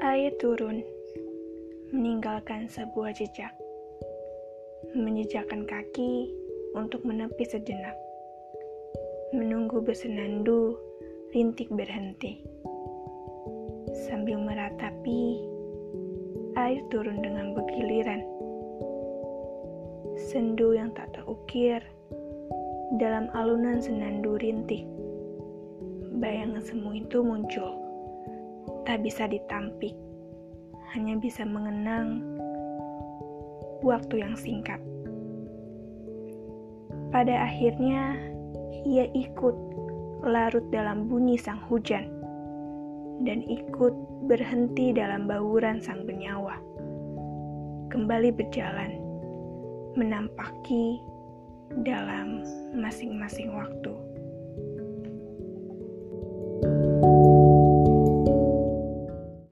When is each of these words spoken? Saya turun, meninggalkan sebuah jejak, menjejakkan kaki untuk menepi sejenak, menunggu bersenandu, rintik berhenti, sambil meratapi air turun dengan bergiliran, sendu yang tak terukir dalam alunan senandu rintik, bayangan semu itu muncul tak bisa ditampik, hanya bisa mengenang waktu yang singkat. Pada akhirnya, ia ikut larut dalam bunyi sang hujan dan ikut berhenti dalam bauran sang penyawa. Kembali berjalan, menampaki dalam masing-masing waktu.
Saya 0.00 0.32
turun, 0.40 0.80
meninggalkan 1.92 2.64
sebuah 2.72 3.12
jejak, 3.12 3.52
menjejakkan 4.96 5.68
kaki 5.68 6.24
untuk 6.72 7.04
menepi 7.04 7.44
sejenak, 7.44 7.92
menunggu 9.36 9.84
bersenandu, 9.84 10.72
rintik 11.36 11.68
berhenti, 11.68 12.40
sambil 14.08 14.40
meratapi 14.40 15.44
air 16.56 16.80
turun 16.88 17.20
dengan 17.20 17.52
bergiliran, 17.52 18.24
sendu 20.16 20.80
yang 20.80 20.96
tak 20.96 21.12
terukir 21.12 21.84
dalam 22.96 23.28
alunan 23.36 23.84
senandu 23.84 24.40
rintik, 24.40 24.88
bayangan 26.24 26.64
semu 26.64 27.04
itu 27.04 27.20
muncul 27.20 27.89
tak 28.90 29.06
bisa 29.06 29.30
ditampik, 29.30 29.94
hanya 30.90 31.14
bisa 31.14 31.46
mengenang 31.46 32.26
waktu 33.86 34.18
yang 34.18 34.34
singkat. 34.34 34.82
Pada 37.14 37.46
akhirnya, 37.46 38.18
ia 38.82 39.06
ikut 39.14 39.54
larut 40.26 40.66
dalam 40.74 41.06
bunyi 41.06 41.38
sang 41.38 41.62
hujan 41.70 42.10
dan 43.22 43.46
ikut 43.46 43.94
berhenti 44.26 44.90
dalam 44.90 45.30
bauran 45.30 45.78
sang 45.78 46.02
penyawa. 46.02 46.58
Kembali 47.94 48.34
berjalan, 48.34 48.98
menampaki 49.94 50.98
dalam 51.86 52.42
masing-masing 52.74 53.54
waktu. 53.54 54.09